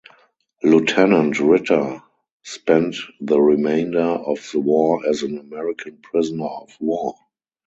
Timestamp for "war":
4.59-5.05, 6.79-7.13